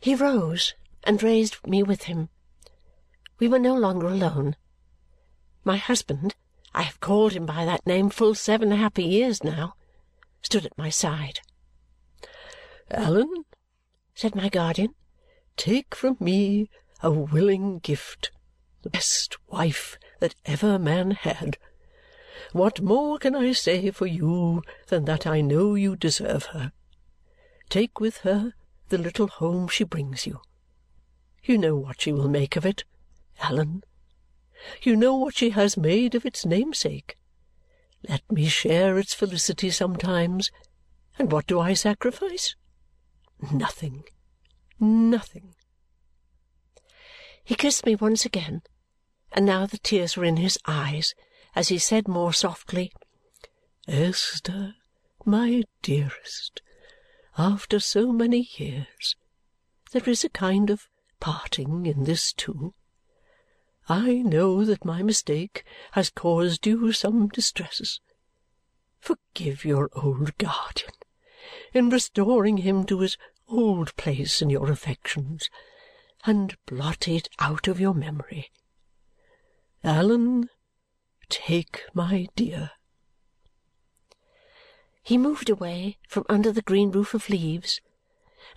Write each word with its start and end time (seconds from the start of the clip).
He 0.00 0.14
rose 0.14 0.74
and 1.04 1.22
raised 1.22 1.66
me 1.66 1.82
with 1.82 2.04
him. 2.04 2.28
We 3.38 3.48
were 3.48 3.58
no 3.58 3.74
longer 3.74 4.08
alone. 4.08 4.56
My 5.64 5.76
husband 5.76 6.34
I 6.74 6.82
have 6.82 7.00
called 7.00 7.32
him 7.32 7.46
by 7.46 7.64
that 7.64 7.86
name 7.86 8.10
full 8.10 8.34
seven 8.34 8.70
happy 8.70 9.04
years 9.04 9.42
now 9.42 9.74
stood 10.42 10.64
at 10.64 10.78
my 10.78 10.90
side. 10.90 11.40
"Allan," 12.90 13.44
said 14.14 14.34
my 14.34 14.48
guardian, 14.48 14.94
"take 15.56 15.94
from 15.94 16.16
me 16.20 16.70
a 17.02 17.10
willing 17.10 17.80
gift, 17.80 18.30
the 18.82 18.90
best 18.90 19.36
wife 19.48 19.98
that 20.20 20.34
ever 20.44 20.78
man 20.78 21.10
had. 21.10 21.58
What 22.52 22.80
more 22.80 23.18
can 23.18 23.34
I 23.34 23.52
say 23.52 23.90
for 23.90 24.06
you 24.06 24.62
than 24.86 25.04
that 25.06 25.26
I 25.26 25.40
know 25.40 25.74
you 25.74 25.96
deserve 25.96 26.46
her? 26.46 26.72
Take 27.68 27.98
with 27.98 28.18
her 28.18 28.54
the 28.88 28.98
little 28.98 29.28
home 29.28 29.68
she 29.68 29.84
brings 29.84 30.26
you. 30.26 30.40
You 31.42 31.58
know 31.58 31.76
what 31.76 32.00
she 32.00 32.12
will 32.12 32.28
make 32.28 32.56
of 32.56 32.66
it, 32.66 32.84
Allan. 33.40 33.82
You 34.82 34.96
know 34.96 35.14
what 35.14 35.36
she 35.36 35.50
has 35.50 35.76
made 35.76 36.14
of 36.14 36.26
its 36.26 36.44
namesake. 36.44 37.16
Let 38.08 38.30
me 38.30 38.46
share 38.46 38.98
its 38.98 39.14
felicity 39.14 39.70
sometimes, 39.70 40.50
and 41.18 41.32
what 41.32 41.46
do 41.46 41.58
I 41.60 41.74
sacrifice? 41.74 42.54
Nothing. 43.52 44.04
Nothing. 44.80 45.54
He 47.44 47.54
kissed 47.54 47.86
me 47.86 47.94
once 47.94 48.24
again, 48.24 48.62
and 49.32 49.46
now 49.46 49.66
the 49.66 49.78
tears 49.78 50.16
were 50.16 50.24
in 50.24 50.36
his 50.36 50.58
eyes 50.66 51.14
as 51.54 51.68
he 51.68 51.78
said 51.78 52.06
more 52.06 52.32
softly, 52.32 52.92
Esther, 53.88 54.74
my 55.24 55.64
dearest, 55.82 56.62
after 57.38 57.78
so 57.78 58.12
many 58.12 58.48
years, 58.56 59.16
there 59.92 60.08
is 60.08 60.24
a 60.24 60.28
kind 60.28 60.68
of 60.68 60.88
parting 61.20 61.86
in 61.86 62.04
this 62.04 62.32
too. 62.32 62.74
I 63.88 64.16
know 64.16 64.64
that 64.64 64.84
my 64.84 65.02
mistake 65.02 65.64
has 65.92 66.10
caused 66.10 66.66
you 66.66 66.92
some 66.92 67.28
distress. 67.28 68.00
Forgive 68.98 69.64
your 69.64 69.88
old 69.94 70.36
guardian 70.36 70.92
in 71.72 71.88
restoring 71.88 72.58
him 72.58 72.84
to 72.84 73.00
his 73.00 73.16
old 73.48 73.96
place 73.96 74.42
in 74.42 74.50
your 74.50 74.70
affections, 74.70 75.48
and 76.24 76.56
blot 76.66 77.08
it 77.08 77.28
out 77.38 77.68
of 77.68 77.80
your 77.80 77.94
memory. 77.94 78.50
Allan, 79.82 80.50
take 81.28 81.82
my 81.94 82.26
dear. 82.36 82.72
He 85.08 85.16
moved 85.16 85.48
away 85.48 85.96
from 86.06 86.26
under 86.28 86.52
the 86.52 86.60
green 86.60 86.90
roof 86.90 87.14
of 87.14 87.30
leaves, 87.30 87.80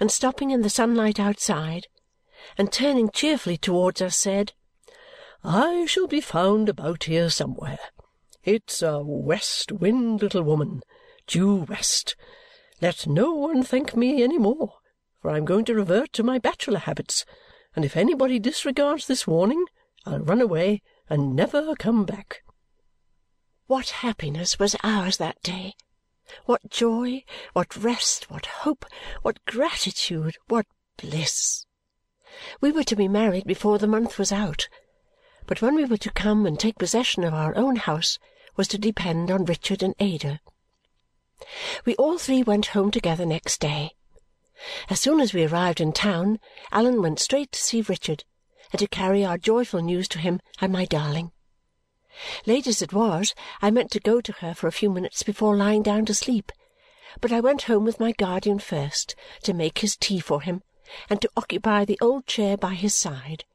and 0.02 0.12
stopping 0.12 0.52
in 0.52 0.64
the 0.64 0.70
sunlight 0.70 1.18
outside, 1.18 1.88
and 2.58 2.70
turning 2.74 3.10
cheerfully 3.10 3.56
towards 3.56 4.02
us, 4.02 4.18
said, 4.18 4.52
I 5.46 5.86
shall 5.86 6.08
be 6.08 6.20
found 6.20 6.68
about 6.68 7.06
here 7.06 7.30
somewhere. 7.30 7.80
It's 8.44 8.82
a 8.82 9.00
west 9.00 9.72
wind, 9.72 10.22
little 10.22 10.44
woman, 10.44 10.82
due 11.26 11.56
west. 11.70 12.18
Let 12.82 13.08
no 13.08 13.32
one 13.32 13.64
thank 13.64 13.96
me 13.96 14.22
any 14.22 14.38
more, 14.38 14.74
for 15.22 15.32
I 15.32 15.38
am 15.38 15.46
going 15.46 15.64
to 15.64 15.74
revert 15.74 16.12
to 16.12 16.22
my 16.22 16.38
bachelor 16.38 16.80
habits, 16.80 17.24
and 17.78 17.86
if 17.86 17.96
anybody 17.96 18.40
disregards 18.40 19.08
this 19.08 19.26
warning, 19.26 19.64
I'll 20.06 20.20
run 20.20 20.42
away 20.42 20.82
and 21.10 21.34
never 21.34 21.74
come 21.78 22.04
back. 22.04 22.44
What 23.68 24.02
happiness 24.04 24.60
was 24.60 24.76
ours 24.84 25.16
that 25.16 25.42
day! 25.44 25.76
What 26.46 26.70
joy, 26.70 27.24
what 27.54 27.76
rest, 27.76 28.30
what 28.30 28.46
hope, 28.46 28.86
what 29.22 29.44
gratitude, 29.46 30.38
what 30.48 30.66
bliss! 30.98 31.66
We 32.60 32.72
were 32.72 32.84
to 32.86 32.96
be 32.96 33.08
married 33.08 33.46
before 33.46 33.78
the 33.78 33.88
month 33.88 34.18
was 34.18 34.32
out 34.32 34.68
but 35.52 35.62
when 35.62 35.76
we 35.76 35.86
were 35.86 35.98
to 35.98 36.12
come 36.12 36.46
and 36.46 36.60
take 36.60 36.78
possession 36.78 37.24
of 37.24 37.34
our 37.34 37.56
own 37.58 37.76
house 37.76 38.18
was 38.56 38.68
to 38.70 38.78
depend 38.78 39.32
on 39.32 39.44
Richard 39.44 39.84
and 39.84 39.96
Ada. 40.00 40.40
We 41.84 41.96
all 41.96 42.18
three 42.18 42.44
went 42.44 42.68
home 42.68 42.92
together 42.92 43.26
next 43.26 43.60
day. 43.60 43.92
As 44.90 45.00
soon 45.00 45.20
as 45.20 45.34
we 45.34 45.44
arrived 45.44 45.82
in 45.82 45.92
town, 45.92 46.40
Allan 46.72 47.02
went 47.02 47.20
straight 47.20 47.52
to 47.52 47.60
see 47.60 47.82
Richard 47.82 48.24
and 48.72 48.80
to 48.80 48.88
carry 48.88 49.26
our 49.26 49.38
joyful 49.38 49.82
news 49.82 50.08
to 50.10 50.20
him 50.20 50.40
and 50.62 50.72
my 50.72 50.86
darling. 50.86 51.32
Late 52.46 52.68
as 52.68 52.82
it 52.82 52.94
was, 52.94 53.34
I 53.62 53.72
meant 53.72 53.92
to 53.92 54.00
go 54.00 54.22
to 54.22 54.32
her 54.34 54.54
for 54.54 54.68
a 54.68 54.72
few 54.72 54.90
minutes 54.90 55.24
before 55.24 55.56
lying 55.56 55.84
down 55.84 56.06
to 56.06 56.14
sleep, 56.14 56.52
but 57.20 57.32
I 57.32 57.40
went 57.40 57.64
home 57.64 57.86
with 57.86 58.00
my 58.00 58.12
guardian 58.12 58.60
first 58.60 59.16
to 59.44 59.54
make 59.54 59.80
his 59.80 59.96
tea 59.96 60.20
for 60.20 60.42
him 60.42 60.64
and 61.10 61.22
to 61.22 61.30
occupy 61.38 61.86
the 61.86 62.00
old 62.02 62.28
chair 62.28 62.58
by 62.58 62.74
his 62.74 62.96
side 62.96 63.46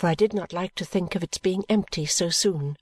for 0.00 0.06
I 0.06 0.14
did 0.14 0.32
not 0.32 0.54
like 0.54 0.74
to 0.76 0.84
think 0.86 1.14
of 1.14 1.22
its 1.22 1.36
being 1.36 1.62
empty 1.68 2.06
so 2.06 2.30
soon. 2.30 2.78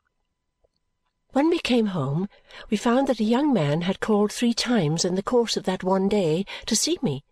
When 1.33 1.51
we 1.51 1.59
came 1.59 1.87
home, 1.87 2.29
we 2.71 2.77
found 2.77 3.09
that 3.09 3.19
a 3.19 3.25
young 3.25 3.53
man 3.53 3.81
had 3.81 3.99
called 3.99 4.33
three 4.33 4.55
times 4.55 5.05
in 5.05 5.17
the 5.17 5.23
course 5.23 5.57
of 5.57 5.65
that 5.65 5.83
one 5.83 6.09
day 6.09 6.47
to 6.67 6.77
see 6.77 6.97
me, 7.03 7.25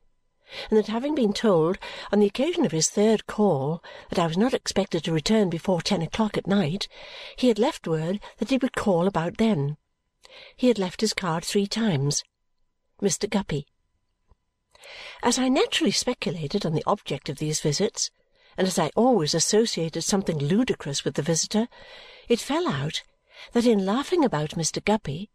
and 0.70 0.78
that 0.78 0.86
having 0.86 1.14
been 1.14 1.32
told, 1.32 1.78
on 2.12 2.20
the 2.20 2.26
occasion 2.26 2.64
of 2.64 2.72
his 2.72 2.88
third 2.88 3.26
call, 3.26 3.82
that 4.10 4.18
I 4.18 4.26
was 4.26 4.36
not 4.36 4.54
expected 4.54 5.04
to 5.04 5.12
return 5.12 5.50
before 5.50 5.80
ten 5.80 6.02
o'clock 6.02 6.36
at 6.36 6.46
night, 6.46 6.88
he 7.36 7.48
had 7.48 7.58
left 7.58 7.86
word 7.86 8.20
that 8.38 8.50
he 8.50 8.56
would 8.56 8.74
call 8.74 9.06
about 9.06 9.38
then. 9.38 9.76
He 10.56 10.68
had 10.68 10.78
left 10.78 11.00
his 11.00 11.14
card 11.14 11.44
three 11.44 11.66
times. 11.66 12.22
Mr. 13.02 13.28
Guppy. 13.28 13.66
As 15.22 15.38
I 15.38 15.48
naturally 15.48 15.90
speculated 15.90 16.64
on 16.64 16.74
the 16.74 16.84
object 16.86 17.28
of 17.28 17.38
these 17.38 17.60
visits, 17.60 18.10
and 18.56 18.66
as 18.66 18.78
I 18.78 18.90
always 18.94 19.34
associated 19.34 20.02
something 20.02 20.38
ludicrous 20.38 21.04
with 21.04 21.14
the 21.14 21.22
visitor, 21.22 21.68
it 22.28 22.40
fell 22.40 22.68
out 22.68 23.02
that 23.52 23.66
in 23.66 23.84
laughing 23.84 24.24
about 24.24 24.50
Mr. 24.50 24.84
Guppy 24.84 25.30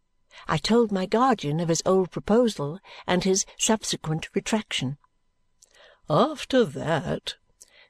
I 0.48 0.56
told 0.56 0.90
my 0.90 1.04
guardian 1.04 1.60
of 1.60 1.68
his 1.68 1.82
old 1.84 2.10
proposal 2.10 2.80
and 3.06 3.22
his 3.22 3.44
subsequent 3.58 4.28
retraction. 4.34 4.96
"After 6.14 6.66
that," 6.66 7.36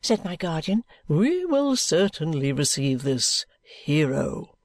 said 0.00 0.25
my 0.25 0.37
guardian, 0.37 0.84
"we 1.09 1.44
will 1.44 1.75
certainly 1.75 2.53
receive 2.53 3.03
this 3.03 3.44
hero." 3.65 4.56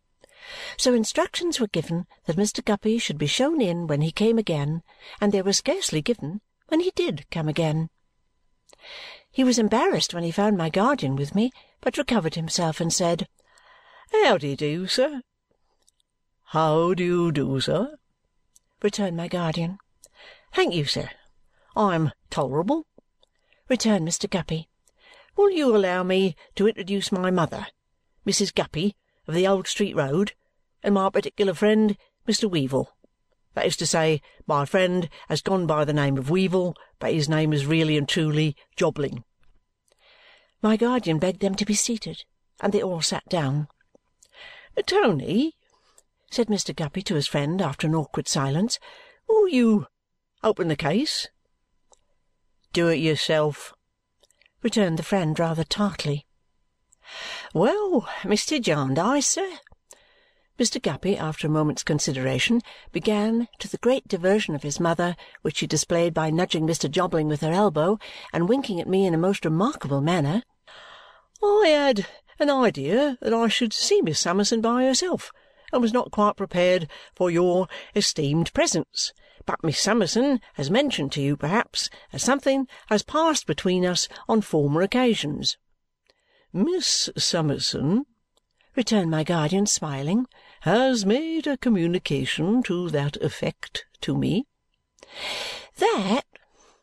So 0.77 0.93
instructions 0.93 1.59
were 1.59 1.65
given 1.67 2.05
that 2.25 2.35
Mr. 2.35 2.63
Guppy 2.63 2.99
should 2.99 3.17
be 3.17 3.25
shown 3.25 3.59
in 3.59 3.87
when 3.87 4.01
he 4.01 4.11
came 4.11 4.37
again, 4.37 4.83
and 5.19 5.31
they 5.31 5.41
were 5.41 5.53
scarcely 5.53 6.03
given 6.03 6.41
when 6.67 6.81
he 6.81 6.91
did 6.91 7.25
come 7.31 7.47
again. 7.47 7.89
He 9.31 9.43
was 9.43 9.57
embarrassed 9.57 10.13
when 10.13 10.23
he 10.23 10.29
found 10.29 10.55
my 10.55 10.69
guardian 10.69 11.15
with 11.15 11.33
me, 11.33 11.51
but 11.81 11.97
recovered 11.97 12.35
himself 12.35 12.79
and 12.79 12.93
said, 12.93 13.27
"How 14.11 14.37
do 14.37 14.49
you 14.49 14.55
do, 14.55 14.85
sir?" 14.85 15.23
"How 16.43 16.93
do 16.93 17.03
you 17.03 17.31
do, 17.31 17.59
sir?" 17.59 17.97
returned 18.83 19.17
my 19.17 19.27
guardian. 19.27 19.79
"Thank 20.53 20.75
you, 20.75 20.85
sir. 20.85 21.09
I'm 21.75 22.11
tolerable," 22.29 22.85
returned 23.69 24.07
Mr. 24.07 24.29
Guppy. 24.29 24.69
"Will 25.35 25.51
you 25.51 25.75
allow 25.75 26.03
me 26.03 26.35
to 26.55 26.67
introduce 26.67 27.11
my 27.11 27.29
mother, 27.29 27.67
Mrs. 28.25 28.53
Guppy 28.53 28.95
of 29.27 29.33
the 29.33 29.47
Old 29.47 29.67
Street 29.67 29.95
Road, 29.95 30.33
and 30.83 30.95
my 30.95 31.09
particular 31.09 31.53
friend, 31.53 31.97
Mr. 32.27 32.49
Weevle. 32.49 32.87
That 33.53 33.65
is 33.65 33.75
to 33.77 33.87
say, 33.87 34.21
my 34.45 34.65
friend 34.65 35.09
has 35.27 35.41
gone 35.41 35.65
by 35.67 35.83
the 35.83 35.93
name 35.93 36.17
of 36.17 36.29
Weevle, 36.29 36.75
but 36.99 37.13
his 37.13 37.27
name 37.27 37.51
is 37.51 37.65
really 37.65 37.97
and 37.97 38.07
truly 38.07 38.55
Jobling." 38.75 39.23
My 40.61 40.77
guardian 40.77 41.19
begged 41.19 41.41
them 41.41 41.55
to 41.55 41.65
be 41.65 41.73
seated, 41.73 42.23
and 42.59 42.73
they 42.73 42.81
all 42.81 43.01
sat 43.01 43.27
down. 43.27 43.67
"Tony," 44.85 45.55
said 46.31 46.47
Mr. 46.47 46.75
Guppy 46.75 47.01
to 47.01 47.15
his 47.15 47.27
friend 47.27 47.61
after 47.61 47.87
an 47.87 47.95
awkward 47.95 48.27
silence, 48.27 48.79
"will 49.27 49.47
you 49.47 49.87
open 50.43 50.67
the 50.67 50.75
case?" 50.75 51.27
"Do 52.77 52.89
it 52.89 52.97
yourself," 52.97 53.73
returned 54.61 54.99
the 54.99 55.03
friend 55.03 55.39
rather 55.39 55.63
tartly. 55.63 56.27
"Well, 57.51 58.07
Mr. 58.21 58.61
Jarndyce, 58.61 59.25
sir. 59.25 59.57
Mr. 60.59 60.79
Guppy, 60.79 61.17
after 61.17 61.47
a 61.47 61.49
moment's 61.49 61.81
consideration, 61.81 62.61
began, 62.91 63.47
to 63.57 63.67
the 63.67 63.79
great 63.79 64.07
diversion 64.07 64.53
of 64.53 64.61
his 64.61 64.79
mother, 64.79 65.15
which 65.41 65.57
she 65.57 65.65
displayed 65.65 66.13
by 66.13 66.29
nudging 66.29 66.67
Mr. 66.67 66.87
Jobling 66.87 67.27
with 67.27 67.41
her 67.41 67.51
elbow 67.51 67.97
and 68.31 68.47
winking 68.47 68.79
at 68.79 68.87
me 68.87 69.07
in 69.07 69.15
a 69.15 69.17
most 69.17 69.43
remarkable 69.43 69.99
manner, 69.99 70.43
"I 71.41 71.69
had 71.69 72.05
an 72.37 72.51
idea 72.51 73.17
that 73.21 73.33
I 73.33 73.47
should 73.47 73.73
see 73.73 74.03
Miss 74.03 74.19
Summerson 74.19 74.61
by 74.61 74.83
herself 74.83 75.31
and 75.73 75.81
was 75.81 75.93
not 75.93 76.11
quite 76.11 76.35
prepared 76.35 76.87
for 77.15 77.31
your 77.31 77.67
esteemed 77.95 78.53
presence. 78.53 79.13
But 79.47 79.63
Miss 79.63 79.79
Summerson 79.79 80.41
has 80.55 80.69
mentioned 80.69 81.13
to 81.13 81.21
you, 81.21 81.37
perhaps, 81.37 81.89
that 82.11 82.19
something 82.19 82.67
has 82.87 83.01
passed 83.01 83.47
between 83.47 83.85
us 83.85 84.09
on 84.27 84.41
former 84.41 84.81
occasions." 84.81 85.57
"Miss 86.51 87.09
Summerson," 87.17 88.05
returned 88.75 89.09
my 89.09 89.23
guardian, 89.23 89.65
smiling 89.65 90.27
has 90.63 91.05
made 91.05 91.47
a 91.47 91.55
communication 91.55 92.61
to 92.63 92.89
that 92.89 93.15
effect 93.17 93.85
to 94.01 94.17
me." 94.17 94.47
"That," 95.77 96.25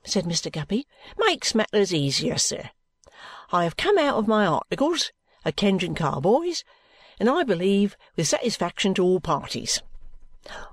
said 0.02 0.24
Mr. 0.24 0.50
Guppy, 0.50 0.86
makes 1.18 1.54
matters 1.54 1.92
easier, 1.92 2.38
sir. 2.38 2.70
I 3.52 3.64
have 3.64 3.76
come 3.76 3.98
out 3.98 4.16
of 4.16 4.26
my 4.26 4.46
articles 4.46 5.12
at 5.44 5.56
Kenge 5.56 5.84
and 5.84 5.94
Carboy's, 5.94 6.64
and 7.20 7.28
I 7.28 7.42
believe 7.42 7.94
with 8.16 8.26
satisfaction 8.26 8.94
to 8.94 9.04
all 9.04 9.20
parties. 9.20 9.82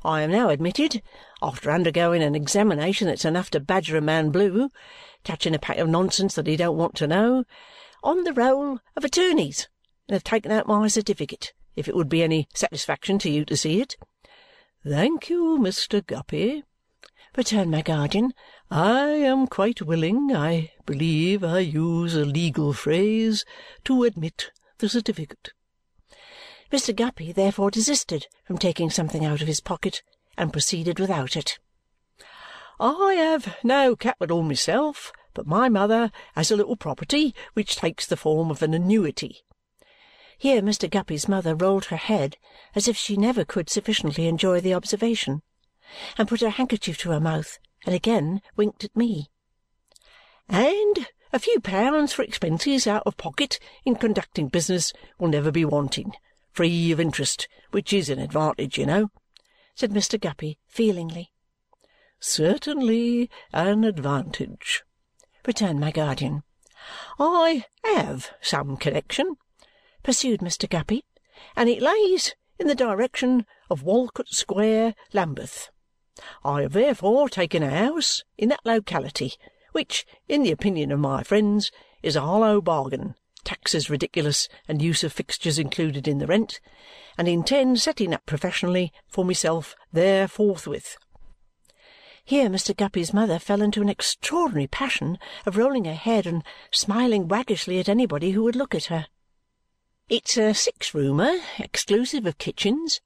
I 0.03 0.21
am 0.21 0.31
now 0.31 0.49
admitted, 0.49 1.01
after 1.41 1.71
undergoing 1.71 2.21
an 2.21 2.35
examination 2.35 3.07
that's 3.07 3.25
enough 3.25 3.49
to 3.51 3.59
badger 3.59 3.97
a 3.97 4.01
man 4.01 4.29
blue, 4.29 4.69
touching 5.23 5.55
a 5.55 5.59
pack 5.59 5.77
of 5.77 5.87
nonsense 5.87 6.35
that 6.35 6.47
he 6.47 6.57
don't 6.57 6.77
want 6.77 6.95
to 6.95 7.07
know, 7.07 7.45
on 8.03 8.23
the 8.23 8.33
roll 8.33 8.79
of 8.95 9.05
attorneys, 9.05 9.69
and 10.07 10.13
have 10.13 10.23
taken 10.23 10.51
out 10.51 10.67
my 10.67 10.87
certificate, 10.87 11.53
if 11.75 11.87
it 11.87 11.95
would 11.95 12.09
be 12.09 12.21
any 12.23 12.47
satisfaction 12.53 13.17
to 13.19 13.29
you 13.29 13.45
to 13.45 13.55
see 13.55 13.79
it. 13.79 13.95
Thank 14.85 15.29
you, 15.29 15.57
Mr. 15.59 16.05
Guppy, 16.05 16.63
returned 17.37 17.71
my 17.71 17.81
guardian. 17.81 18.33
I 18.69 19.09
am 19.09 19.47
quite 19.47 19.81
willing, 19.81 20.35
I 20.35 20.71
believe 20.85 21.43
I 21.43 21.59
use 21.59 22.15
a 22.15 22.25
legal 22.25 22.73
phrase, 22.73 23.45
to 23.85 24.03
admit 24.03 24.51
the 24.79 24.89
certificate. 24.89 25.53
Mr. 26.71 26.95
Guppy 26.95 27.33
therefore 27.33 27.69
desisted 27.69 28.27
from 28.45 28.57
taking 28.57 28.89
something 28.89 29.25
out 29.25 29.41
of 29.41 29.47
his 29.47 29.59
pocket 29.59 30.01
and 30.37 30.53
proceeded 30.53 30.99
without 30.99 31.35
it. 31.35 31.59
I 32.79 33.13
have 33.13 33.57
no 33.63 33.95
capital 33.95 34.41
myself, 34.41 35.11
but 35.33 35.45
my 35.45 35.67
mother 35.67 36.11
has 36.33 36.49
a 36.49 36.55
little 36.55 36.77
property 36.77 37.35
which 37.53 37.75
takes 37.75 38.07
the 38.07 38.17
form 38.17 38.49
of 38.49 38.63
an 38.63 38.73
annuity. 38.73 39.43
Here 40.37 40.61
Mr. 40.61 40.89
Guppy's 40.89 41.27
mother 41.27 41.55
rolled 41.55 41.85
her 41.85 41.97
head 41.97 42.37
as 42.73 42.87
if 42.87 42.95
she 42.95 43.17
never 43.17 43.43
could 43.45 43.69
sufficiently 43.69 44.27
enjoy 44.27 44.61
the 44.61 44.73
observation, 44.73 45.43
and 46.17 46.27
put 46.27 46.41
her 46.41 46.49
handkerchief 46.49 46.97
to 46.99 47.11
her 47.11 47.19
mouth, 47.19 47.59
and 47.85 47.93
again 47.93 48.41
winked 48.55 48.83
at 48.83 48.95
me. 48.95 49.29
And 50.47 51.07
a 51.33 51.39
few 51.39 51.59
pounds 51.59 52.13
for 52.13 52.23
expenses 52.23 52.87
out 52.87 53.03
of 53.05 53.17
pocket 53.17 53.59
in 53.85 53.95
conducting 53.95 54.47
business 54.47 54.93
will 55.19 55.27
never 55.27 55.51
be 55.51 55.65
wanting, 55.65 56.13
free 56.51 56.91
of 56.91 56.99
interest, 56.99 57.47
which 57.71 57.93
is 57.93 58.09
an 58.09 58.19
advantage, 58.19 58.77
you 58.77 58.85
know," 58.85 59.09
said 59.73 59.91
Mr. 59.91 60.19
Guppy 60.19 60.57
feelingly. 60.67 61.31
"Certainly 62.19 63.29
an 63.53 63.83
advantage," 63.83 64.83
returned 65.45 65.79
my 65.79 65.91
guardian. 65.91 66.43
"I 67.17 67.65
have 67.83 68.31
some 68.41 68.75
connexion," 68.75 69.37
pursued 70.03 70.41
Mr. 70.41 70.69
Guppy, 70.69 71.05
"and 71.55 71.69
it 71.69 71.81
lays 71.81 72.35
in 72.59 72.67
the 72.67 72.75
direction 72.75 73.45
of 73.69 73.83
Walcot 73.83 74.27
Square, 74.29 74.95
Lambeth. 75.13 75.69
I 76.43 76.63
have 76.63 76.73
therefore 76.73 77.29
taken 77.29 77.63
a 77.63 77.69
house 77.69 78.23
in 78.37 78.49
that 78.49 78.65
locality, 78.65 79.33
which, 79.71 80.05
in 80.27 80.43
the 80.43 80.51
opinion 80.51 80.91
of 80.91 80.99
my 80.99 81.23
friends, 81.23 81.71
is 82.03 82.15
a 82.15 82.21
hollow 82.21 82.59
bargain 82.59 83.15
taxes 83.51 83.89
ridiculous 83.89 84.47
and 84.65 84.81
use 84.81 85.03
of 85.03 85.11
fixtures 85.11 85.59
included 85.59 86.07
in 86.07 86.19
the 86.19 86.25
rent, 86.25 86.61
and 87.17 87.27
intend 87.27 87.81
setting 87.81 88.13
up 88.13 88.25
professionally 88.25 88.93
for 89.09 89.25
myself 89.25 89.75
there 89.91 90.25
forthwith." 90.25 90.95
Here 92.23 92.47
Mr. 92.49 92.73
Guppy's 92.73 93.13
mother 93.13 93.39
fell 93.39 93.61
into 93.61 93.81
an 93.81 93.89
extraordinary 93.89 94.67
passion 94.67 95.19
of 95.45 95.57
rolling 95.57 95.83
her 95.83 95.95
head 95.95 96.25
and 96.25 96.45
smiling 96.71 97.27
waggishly 97.27 97.77
at 97.77 97.89
anybody 97.89 98.31
who 98.31 98.43
would 98.43 98.55
look 98.55 98.73
at 98.73 98.85
her. 98.85 99.07
"It's 100.07 100.37
a 100.37 100.53
six-roomer, 100.53 101.39
exclusive 101.59 102.25
of 102.25 102.37
kitchens," 102.37 103.01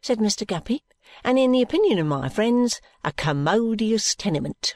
said 0.00 0.20
Mr. 0.20 0.46
Guppy, 0.46 0.84
"and 1.22 1.38
in 1.38 1.52
the 1.52 1.60
opinion 1.60 1.98
of 1.98 2.06
my 2.06 2.30
friends, 2.30 2.80
a 3.04 3.12
commodious 3.12 4.14
tenement. 4.14 4.74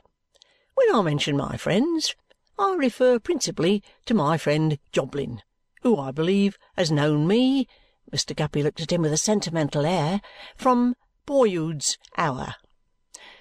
When 0.75 0.95
I 0.95 1.01
mention 1.01 1.39
my 1.39 1.57
friends. 1.57 2.15
I 2.59 2.75
refer 2.75 3.19
principally 3.19 3.83
to 4.07 4.15
my 4.15 4.39
friend 4.39 4.79
Jobling, 4.91 5.43
who 5.83 5.99
I 5.99 6.11
believe 6.11 6.57
has 6.75 6.91
known 6.91 7.27
me," 7.27 7.69
Mr. 8.11 8.35
Guppy 8.35 8.63
looked 8.63 8.81
at 8.81 8.91
him 8.91 9.03
with 9.03 9.13
a 9.13 9.19
sentimental 9.19 9.85
air, 9.85 10.23
"from 10.57 10.97
boyhood's 11.27 11.99
hour." 12.17 12.55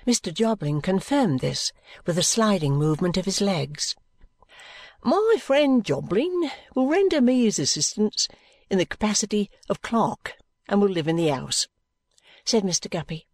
Mr. 0.05 0.33
Jobling 0.33 0.81
confirmed 0.81 1.39
this 1.39 1.71
with 2.05 2.17
a 2.17 2.23
sliding 2.23 2.75
movement 2.75 3.15
of 3.15 3.23
his 3.23 3.39
legs. 3.39 3.95
"My 5.01 5.37
friend 5.39 5.85
Jobling 5.85 6.51
will 6.75 6.87
render 6.87 7.21
me 7.21 7.45
his 7.45 7.57
assistance 7.57 8.27
in 8.69 8.79
the 8.79 8.85
capacity 8.85 9.49
of 9.69 9.81
clerk 9.81 10.33
and 10.67 10.81
will 10.81 10.89
live 10.89 11.07
in 11.07 11.15
the 11.15 11.29
house," 11.29 11.69
said 12.43 12.63
Mr. 12.63 12.89
Guppy. 12.89 13.27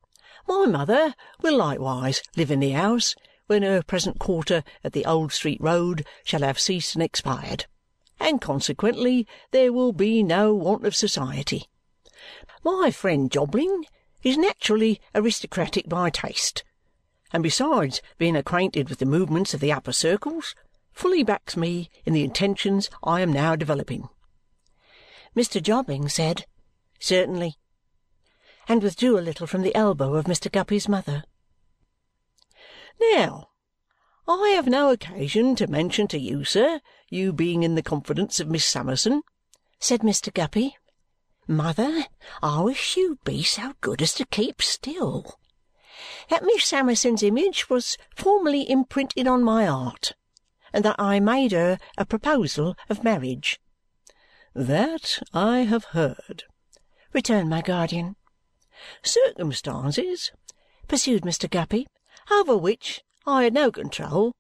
"My 0.48 0.68
mother 0.68 1.16
will 1.42 1.57
likewise 1.57 2.22
live 2.36 2.51
in 2.51 2.60
the 2.60 2.72
house 2.72 3.16
when 3.51 3.63
her 3.63 3.83
present 3.83 4.18
quarter 4.18 4.63
at 4.81 4.94
the 4.94 5.03
Old 5.03 5.33
Street 5.33 5.59
Road 5.59 6.06
shall 6.24 6.39
have 6.39 6.57
ceased 6.57 6.95
and 6.95 7.03
expired, 7.03 7.65
and 8.18 8.39
consequently 8.39 9.27
there 9.51 9.74
will 9.74 9.92
be 9.92 10.24
no 10.24 10.56
want 10.56 10.86
of 10.86 10.95
society. 10.95 11.68
My 12.63 12.92
friend 12.92 13.30
Jobling 13.30 13.83
is 14.24 14.38
naturally 14.38 15.01
aristocratic 15.13 15.89
by 15.89 16.09
taste, 16.09 16.63
and 17.33 17.44
besides 17.44 18.01
being 18.18 18.38
acquainted 18.38 18.88
with 18.88 19.00
the 19.00 19.06
movements 19.06 19.53
of 19.53 19.59
the 19.59 19.74
upper 19.74 19.92
circles, 19.92 20.56
fully 20.94 21.21
backs 21.21 21.57
me 21.57 21.89
in 22.06 22.13
the 22.13 22.24
intentions 22.24 22.89
I 23.03 23.19
am 23.19 23.33
now 23.33 23.57
developing." 23.57 24.07
Mr. 25.36 25.62
Jobling 25.62 26.07
said, 26.07 26.45
"Certainly," 27.01 27.57
and 28.69 28.81
withdrew 28.81 29.19
a 29.19 29.27
little 29.27 29.45
from 29.45 29.62
the 29.62 29.75
elbow 29.75 30.15
of 30.15 30.24
Mr. 30.24 30.50
Guppy's 30.50 30.88
mother. 30.88 31.25
Now, 33.13 33.50
I 34.27 34.50
have 34.50 34.68
no 34.68 34.92
occasion 34.92 35.56
to 35.56 35.65
mention 35.65 36.07
to 36.09 36.19
you, 36.19 36.45
sir, 36.45 36.81
you 37.09 37.33
being 37.33 37.63
in 37.63 37.74
the 37.74 37.81
confidence 37.81 38.39
of 38.39 38.48
Miss 38.48 38.63
Summerson," 38.63 39.24
said 39.80 40.01
Mr. 40.01 40.31
Guppy. 40.31 40.77
"Mother, 41.48 42.06
I 42.44 42.62
wish 42.62 42.95
you'd 42.95 43.24
be 43.24 43.42
so 43.42 43.74
good 43.81 44.03
as 44.03 44.13
to 44.13 44.25
keep 44.27 44.62
still. 44.62 45.39
That 46.30 46.44
Miss 46.44 46.63
Summerson's 46.63 47.24
image 47.24 47.71
was 47.71 47.98
formerly 48.15 48.69
imprinted 48.69 49.25
on 49.25 49.44
my 49.44 49.65
heart, 49.65 50.13
and 50.71 50.86
that 50.86 51.00
I 51.00 51.19
made 51.19 51.53
her 51.53 51.80
a 51.98 52.06
proposal 52.06 52.75
of 52.88 53.03
marriage." 53.03 53.59
"That 54.53 55.24
I 55.33 55.62
have 55.62 55.86
heard," 55.86 56.44
returned 57.13 57.50
my 57.50 57.63
guardian. 57.63 58.15
"Circumstances," 59.01 60.31
pursued 60.88 61.24
Mr. 61.24 61.50
Guppy 61.50 61.88
over 62.30 62.56
which 62.56 63.02
I 63.26 63.44
had 63.44 63.54
no 63.54 63.72
control, 63.72 64.36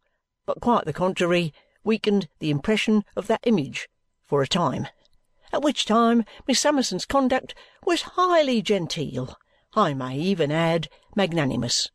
but 0.45 0.61
quite 0.61 0.85
the 0.85 0.93
contrary, 0.93 1.53
weakened 1.83 2.27
the 2.39 2.51
impression 2.51 3.03
of 3.15 3.27
that 3.27 3.41
image 3.43 3.89
for 4.23 4.41
a 4.41 4.47
time, 4.47 4.87
at 5.51 5.61
which 5.61 5.85
time 5.85 6.23
Miss 6.47 6.59
Summerson's 6.59 7.05
conduct 7.05 7.55
was 7.85 8.01
highly 8.01 8.61
genteel, 8.61 9.37
I 9.73 9.93
may 9.93 10.17
even 10.17 10.51
add 10.51 10.89
magnanimous." 11.15 11.89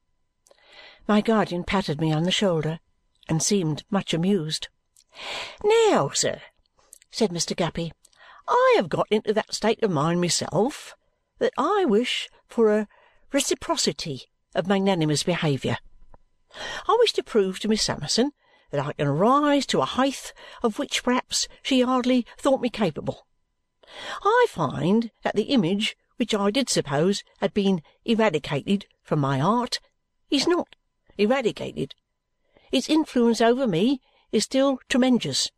My 1.07 1.21
guardian 1.21 1.64
patted 1.64 2.00
me 2.00 2.12
on 2.12 2.25
the 2.25 2.31
shoulder 2.31 2.81
and 3.28 3.43
seemed 3.43 3.85
much 3.90 4.12
amused. 4.12 4.69
"Now, 5.62 6.11
sir," 6.11 6.43
said 7.11 7.31
Mr. 7.31 7.57
Guppy, 7.57 7.93
"I 8.49 8.75
have 8.76 8.88
got 8.88 9.07
into 9.11 9.33
that 9.35 9.55
state 9.55 9.83
of 9.83 9.90
mind 9.90 10.21
myself 10.21 10.95
that 11.38 11.52
I 11.57 11.85
wish 11.85 12.28
for 12.49 12.76
a 12.76 12.88
reciprocity 13.33 14.28
of 14.56 14.66
magnanimous 14.66 15.22
behaviour. 15.22 15.78
I 16.88 16.96
wish 16.98 17.12
to 17.14 17.22
prove 17.22 17.60
to 17.60 17.68
Miss 17.68 17.82
Summerson 17.82 18.32
that 18.70 18.84
I 18.84 18.92
can 18.92 19.08
rise 19.08 19.66
to 19.66 19.80
a 19.80 19.84
height 19.84 20.32
of 20.62 20.78
which 20.78 21.04
perhaps 21.04 21.46
she 21.62 21.82
hardly 21.82 22.26
thought 22.38 22.60
me 22.60 22.70
capable. 22.70 23.26
I 24.22 24.46
find 24.48 25.10
that 25.22 25.36
the 25.36 25.44
image 25.44 25.96
which 26.16 26.34
I 26.34 26.50
did 26.50 26.68
suppose 26.68 27.22
had 27.40 27.54
been 27.54 27.82
eradicated 28.04 28.86
from 29.02 29.20
my 29.20 29.38
heart 29.38 29.78
is 30.30 30.46
not 30.46 30.75
eradicated. 31.18 31.94
Its 32.72 32.88
influence 32.88 33.40
over 33.40 33.66
me 33.66 34.00
is 34.32 34.44
still 34.44 34.78
tremendous, 34.88 35.50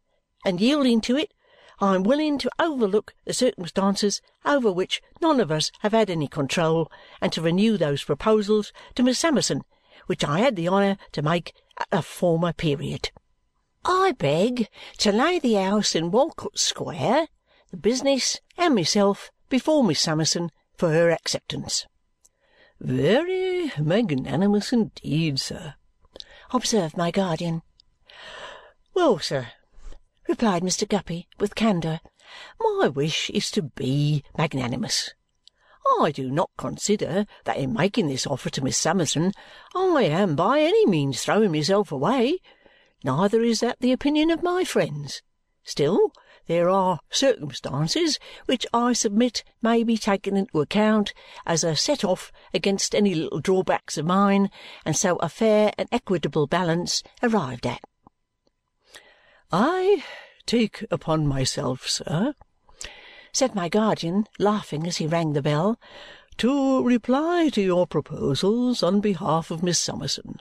and 0.45 0.61
yielding 0.61 1.01
to 1.03 1.17
it 1.17 1.33
I 1.81 1.95
am 1.95 2.03
willing 2.03 2.39
to 2.39 2.51
overlook 2.59 3.15
the 3.25 3.33
circumstances 3.33 4.21
over 4.45 4.73
which 4.73 5.01
none 5.21 5.39
of 5.39 5.53
us 5.53 5.71
have 5.81 5.93
had 5.93 6.11
any 6.11 6.27
control 6.27 6.91
and 7.21 7.33
to 7.33 7.43
renew 7.43 7.77
those 7.77 8.03
proposals 8.03 8.73
to 8.97 9.03
Miss 9.05 9.19
Summerson 9.19 9.63
which 10.07 10.25
I 10.25 10.41
had 10.41 10.57
the 10.57 10.69
honour 10.69 10.97
to 11.13 11.23
make 11.23 11.53
at 11.79 11.87
a 11.93 12.03
former 12.03 12.53
period. 12.53 13.11
I 13.85 14.13
beg 14.13 14.69
to 14.99 15.13
lay 15.13 15.39
the 15.39 15.55
house 15.55 15.95
in 15.95 16.11
Walcot 16.11 16.59
Square, 16.59 17.29
the 17.71 17.77
business, 17.77 18.41
and 18.57 18.75
myself 18.75 19.31
before 19.49 19.85
Miss 19.85 20.01
Summerson 20.01 20.51
for 20.77 20.91
her 20.91 21.11
acceptance." 21.11 21.87
"Very 22.81 23.71
magnanimous 23.79 24.73
indeed, 24.73 25.39
sir," 25.39 25.75
observed 26.51 26.97
my 26.97 27.11
guardian. 27.11 27.63
"Well, 28.95 29.19
sir 29.19 29.53
replied 30.29 30.63
Mr. 30.63 30.87
Guppy 30.87 31.27
with 31.41 31.55
candour. 31.55 32.01
My 32.61 32.89
wish 32.89 33.31
is 33.31 33.51
to 33.53 33.63
be 33.63 34.23
magnanimous. 34.37 35.15
I 36.01 36.11
do 36.11 36.31
not 36.31 36.51
consider 36.59 37.27
that 37.45 37.57
in 37.57 37.73
making 37.73 38.09
this 38.09 38.27
offer 38.27 38.51
to 38.51 38.63
Miss 38.63 38.77
Summerson 38.77 39.33
I 39.75 40.03
am 40.03 40.37
by 40.37 40.61
any 40.61 40.85
means 40.85 41.23
throwing 41.23 41.51
myself 41.53 41.91
away. 41.91 42.41
Neither 43.03 43.43
is 43.43 43.61
that 43.61 43.81
the 43.81 43.93
opinion 43.93 44.31
of 44.31 44.43
my 44.43 44.65
friends. 44.65 45.23
Still, 45.63 46.13
there 46.47 46.69
are 46.69 47.01
circumstances 47.11 48.19
which 48.45 48.67
I 48.73 48.93
submit 48.93 49.45
may 49.63 49.83
be 49.83 49.97
taken 49.97 50.37
into 50.37 50.61
account 50.61 51.15
as 51.47 51.65
a 51.65 51.75
set-off 51.75 52.31
against 52.53 52.95
any 52.95 53.15
little 53.15 53.41
drawbacks 53.41 53.97
of 53.97 54.05
mine, 54.05 54.51
and 54.85 54.97
so 54.97 55.17
a 55.17 55.29
fair 55.29 55.73
and 55.79 55.89
equitable 55.91 56.47
balance 56.47 57.03
arrived 57.23 57.67
at." 57.67 57.81
"I 59.51 60.05
take 60.45 60.85
upon 60.91 61.27
myself, 61.27 61.89
sir," 61.89 62.35
said 63.33 63.55
my 63.55 63.71
guardian, 63.71 64.27
laughing 64.39 64.87
as 64.87 64.99
he 64.99 65.07
rang 65.07 65.33
the 65.33 65.41
bell, 65.41 65.81
"to 66.37 66.85
reply 66.85 67.49
to 67.55 67.63
your 67.63 67.87
proposals 67.87 68.83
on 68.83 69.01
behalf 69.01 69.51
of 69.51 69.63
Miss 69.63 69.81
Summerson. 69.81 70.37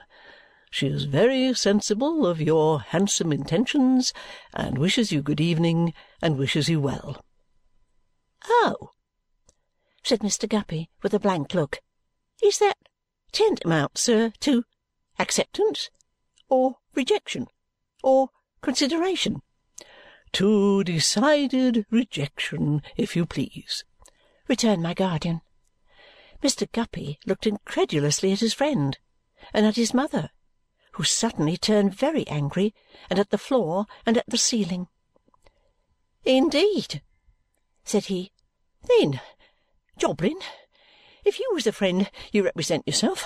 She 0.70 0.88
is 0.88 1.04
very 1.04 1.54
sensible 1.54 2.26
of 2.26 2.38
your 2.38 2.80
handsome 2.80 3.32
intentions, 3.32 4.12
and 4.52 4.76
wishes 4.76 5.10
you 5.10 5.22
good 5.22 5.40
evening, 5.40 5.94
and 6.20 6.36
wishes 6.36 6.68
you 6.68 6.78
well." 6.78 7.24
"Oh!" 8.44 8.90
said 10.02 10.20
Mr. 10.20 10.46
Guppy 10.46 10.90
with 11.00 11.14
a 11.14 11.18
blank 11.18 11.54
look. 11.54 11.80
"Is 12.42 12.58
that 12.58 12.76
tantamount, 13.32 13.96
sir, 13.96 14.34
to 14.40 14.64
acceptance, 15.18 15.88
or 16.50 16.76
rejection, 16.94 17.46
or 18.02 18.28
consideration?" 18.60 19.42
"To 20.32 20.84
decided 20.84 21.86
rejection, 21.90 22.82
if 22.96 23.14
you 23.16 23.26
please," 23.26 23.84
returned 24.48 24.82
my 24.82 24.94
guardian. 24.94 25.42
Mr. 26.42 26.70
Guppy 26.70 27.18
looked 27.26 27.46
incredulously 27.46 28.32
at 28.32 28.40
his 28.40 28.54
friend, 28.54 28.98
and 29.52 29.66
at 29.66 29.76
his 29.76 29.94
mother 29.94 30.30
who 30.98 31.04
suddenly 31.04 31.56
turned 31.56 31.94
very 31.94 32.26
angry, 32.26 32.74
and 33.08 33.20
at 33.20 33.30
the 33.30 33.38
floor, 33.38 33.86
and 34.04 34.16
at 34.16 34.26
the 34.26 34.36
ceiling. 34.36 34.88
"Indeed?" 36.24 37.02
said 37.84 38.06
he. 38.06 38.32
"Then, 38.82 39.20
Jobling, 39.96 40.40
if 41.24 41.38
you 41.38 41.48
was 41.52 41.62
the 41.62 41.72
friend 41.72 42.10
you 42.32 42.42
represent 42.42 42.84
yourself, 42.84 43.24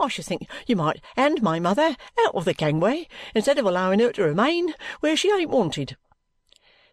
I 0.00 0.08
should 0.08 0.24
think 0.24 0.48
you 0.66 0.76
might 0.76 1.02
hand 1.16 1.42
my 1.42 1.60
mother 1.60 1.96
out 2.24 2.34
of 2.34 2.44
the 2.44 2.54
gangway 2.54 3.08
instead 3.34 3.58
of 3.58 3.66
allowing 3.66 4.00
her 4.00 4.12
to 4.12 4.22
remain 4.22 4.74
where 5.00 5.16
she 5.16 5.30
ain't 5.30 5.50
wanted." 5.50 5.96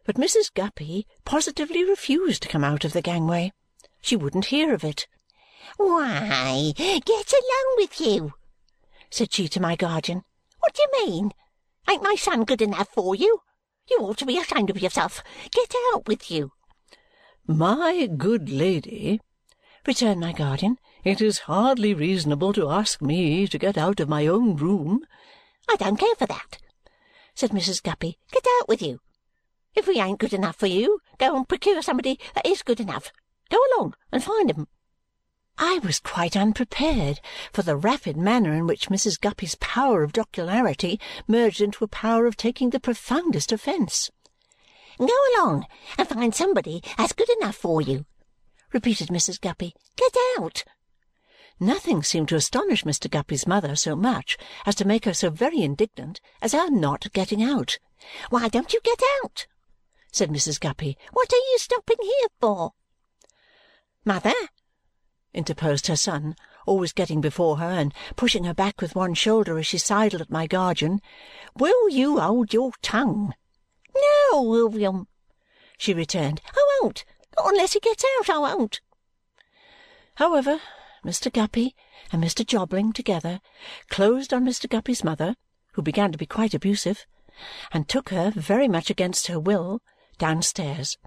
But 0.05 0.17
Mrs. 0.17 0.53
Guppy 0.53 1.07
positively 1.23 1.83
refused 1.83 2.43
to 2.43 2.49
come 2.49 2.63
out 2.63 2.85
of 2.85 2.93
the 2.93 3.01
gangway. 3.01 3.53
She 4.01 4.15
wouldn't 4.15 4.45
hear 4.45 4.73
of 4.73 4.83
it. 4.83 5.07
"Why, 5.77 6.73
get 6.75 7.33
along 7.33 7.75
with 7.77 7.99
you!" 7.99 8.33
said 9.09 9.33
she 9.33 9.47
to 9.47 9.59
my 9.59 9.75
guardian. 9.75 10.23
"What 10.59 10.75
do 10.75 10.83
you 10.83 11.05
mean? 11.05 11.31
Ain't 11.89 12.03
my 12.03 12.15
son 12.15 12.43
good 12.43 12.61
enough 12.61 12.89
for 12.93 13.15
you? 13.15 13.41
You 13.89 13.97
ought 14.01 14.19
to 14.19 14.25
be 14.25 14.37
ashamed 14.37 14.69
of 14.69 14.81
yourself. 14.81 15.23
Get 15.51 15.73
out 15.93 16.07
with 16.07 16.29
you!" 16.29 16.51
"My 17.47 18.05
good 18.05 18.49
lady," 18.49 19.21
returned 19.87 20.19
my 20.19 20.33
guardian, 20.33 20.77
"it 21.05 21.21
is 21.21 21.45
hardly 21.45 21.93
reasonable 21.93 22.51
to 22.51 22.71
ask 22.71 22.99
me 22.99 23.47
to 23.47 23.59
get 23.59 23.77
out 23.77 23.99
of 23.99 24.09
my 24.09 24.25
own 24.25 24.55
room." 24.55 25.05
"I 25.69 25.75
don't 25.75 25.97
care 25.97 26.15
for 26.15 26.25
that," 26.25 26.57
said 27.35 27.51
Mrs. 27.51 27.83
Guppy. 27.83 28.17
"Get 28.31 28.43
out 28.59 28.67
with 28.67 28.81
you! 28.81 28.99
If 29.75 29.85
we 29.85 29.99
ain't 29.99 30.17
good 30.19 30.33
enough 30.33 30.55
for 30.55 30.65
you, 30.65 31.01
go 31.19 31.35
and 31.35 31.47
procure 31.47 31.83
somebody 31.83 32.19
that 32.33 32.47
is 32.47 32.63
good 32.63 32.79
enough. 32.79 33.11
Go 33.51 33.59
along 33.71 33.93
and 34.11 34.23
find 34.23 34.49
'em. 34.49 34.67
I 35.59 35.77
was 35.77 35.99
quite 35.99 36.35
unprepared 36.35 37.21
for 37.53 37.61
the 37.61 37.77
rapid 37.77 38.17
manner 38.17 38.53
in 38.53 38.65
which 38.65 38.89
Mrs. 38.89 39.21
Guppy's 39.21 39.55
power 39.55 40.01
of 40.01 40.11
jocularity 40.11 40.99
merged 41.27 41.61
into 41.61 41.83
a 41.83 41.87
power 41.87 42.25
of 42.25 42.35
taking 42.35 42.71
the 42.71 42.79
profoundest 42.79 43.51
offence. 43.51 44.09
"Go 44.97 45.13
along 45.35 45.67
and 45.99 46.09
find 46.09 46.33
somebody 46.33 46.81
that's 46.97 47.13
good 47.13 47.29
enough 47.29 47.55
for 47.55 47.79
you," 47.79 48.05
repeated 48.73 49.09
Mrs. 49.09 49.39
Guppy. 49.39 49.75
"Get 49.95 50.15
out!" 50.37 50.63
Nothing 51.59 52.03
seemed 52.03 52.27
to 52.29 52.35
astonish 52.35 52.83
Mr. 52.83 53.09
Guppy's 53.09 53.47
mother 53.47 53.77
so 53.77 53.95
much 53.95 54.37
as 54.65 54.75
to 54.75 54.85
make 54.85 55.05
her 55.05 55.13
so 55.13 55.29
very 55.29 55.61
indignant 55.61 56.19
as 56.41 56.53
our 56.53 56.69
not 56.69 57.13
getting 57.13 57.41
out. 57.41 57.79
"Why 58.29 58.49
don't 58.49 58.73
you 58.73 58.81
get 58.83 59.01
out?" 59.23 59.47
said 60.11 60.29
Mrs. 60.29 60.59
Guppy. 60.59 60.97
"What 61.13 61.31
are 61.31 61.37
you 61.37 61.57
stopping 61.57 61.95
here 62.01 62.27
for?" 62.41 62.73
"Mother!" 64.03 64.33
interposed 65.33 65.87
her 65.87 65.95
son, 65.95 66.35
always 66.65 66.91
getting 66.91 67.21
before 67.21 67.57
her 67.57 67.69
and 67.69 67.93
pushing 68.17 68.43
her 68.43 68.53
back 68.53 68.81
with 68.81 68.93
one 68.93 69.13
shoulder 69.13 69.57
as 69.57 69.65
she 69.65 69.77
sidled 69.77 70.21
at 70.21 70.29
my 70.29 70.47
guardian. 70.47 71.01
"Will 71.55 71.89
you 71.89 72.19
hold 72.19 72.51
your 72.51 72.73
tongue?" 72.81 73.33
"No, 73.95 74.41
William," 74.41 75.07
she 75.77 75.93
returned. 75.93 76.41
"I 76.53 76.79
won't. 76.81 77.05
Not 77.37 77.51
unless 77.53 77.71
he 77.71 77.79
gets 77.79 78.03
out, 78.19 78.29
I 78.29 78.39
won't." 78.39 78.81
However, 80.15 80.59
Mr. 81.05 81.31
Guppy 81.31 81.75
and 82.11 82.23
Mr. 82.23 82.45
Jobling 82.45 82.91
together 82.91 83.39
closed 83.89 84.33
on 84.33 84.43
Mr. 84.43 84.69
Guppy's 84.69 85.03
mother, 85.03 85.35
who 85.73 85.81
began 85.81 86.11
to 86.11 86.17
be 86.17 86.25
quite 86.25 86.53
abusive, 86.53 87.05
and 87.71 87.87
took 87.87 88.09
her, 88.09 88.31
very 88.31 88.67
much 88.67 88.89
against 88.89 89.27
her 89.27 89.39
will, 89.39 89.81
downstairs 90.17 90.97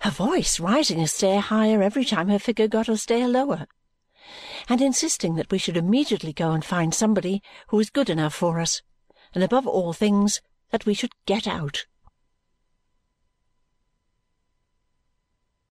her 0.00 0.10
voice 0.10 0.60
rising 0.60 1.00
a 1.00 1.08
stair 1.08 1.40
higher 1.40 1.82
every 1.82 2.04
time 2.04 2.28
her 2.28 2.38
figure 2.38 2.68
got 2.68 2.88
a 2.88 2.96
stair 2.96 3.26
lower, 3.26 3.66
and 4.68 4.82
insisting 4.82 5.36
that 5.36 5.50
we 5.50 5.58
should 5.58 5.76
immediately 5.76 6.32
go 6.32 6.52
and 6.52 6.64
find 6.64 6.94
somebody 6.94 7.42
who 7.68 7.76
was 7.78 7.88
good 7.88 8.10
enough 8.10 8.34
for 8.34 8.60
us, 8.60 8.82
and 9.34 9.42
above 9.42 9.66
all 9.66 9.92
things 9.92 10.42
that 10.70 10.84
we 10.84 10.92
should 10.92 11.12
get 11.24 11.46
out. 11.46 11.86